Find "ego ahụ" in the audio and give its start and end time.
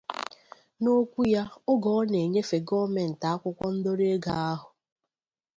4.15-4.67